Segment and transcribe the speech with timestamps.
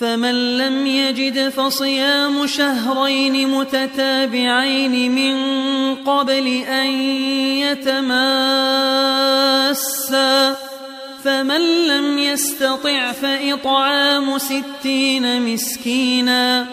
[0.00, 5.36] فمن لم يجد فصيام شهرين متتابعين من
[5.94, 6.86] قبل أن
[7.60, 8.26] يتماسا.
[11.24, 16.66] فمن لم يستطع فإطعام ستين مسكينا.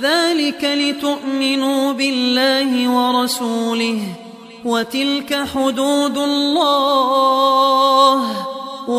[0.00, 4.00] ذلك لتؤمنوا بالله ورسوله.
[4.64, 7.67] وتلك حدود الله.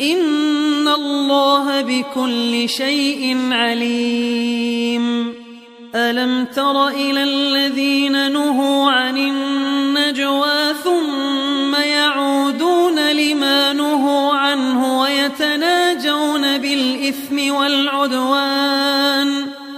[0.00, 5.34] ان الله بكل شيء عليم
[5.94, 19.46] الم تر إلى الذين نهوا عن النجوى ثم يعودون لما نهوا عنه ويتناجون بالاثم والعدوان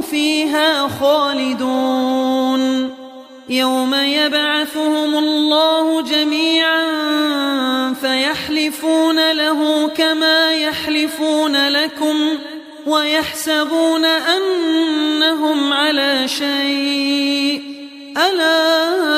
[0.00, 2.94] فيها خالدون.
[3.48, 6.84] يوم يبعثهم الله جميعا
[8.00, 12.28] فيحلفون له كما يحلفون لكم
[12.86, 17.62] ويحسبون أنهم على شيء.
[18.16, 19.17] ألا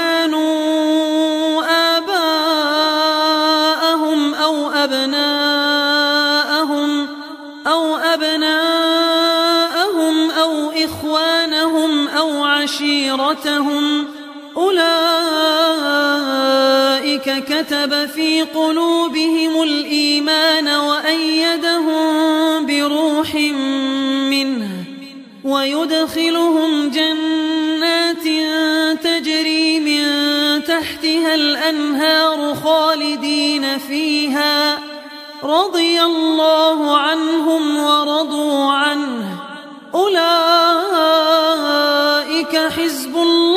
[4.51, 6.27] أو أبناءهم
[7.67, 8.71] أو أبناءهم
[10.31, 14.05] أو إخوانهم أو عشيرتهم
[14.57, 14.83] أولئك
[17.43, 23.35] كتب في قلوبهم الإيمان وأيدهم بروح
[24.29, 24.69] منه
[25.43, 27.40] ويدخلهم جنات
[31.21, 34.79] فيها الأنهار خالدين فيها
[35.43, 39.39] رضي الله عنهم ورضوا عنه.
[39.93, 40.17] أولئك
[42.57, 43.50] حزب الله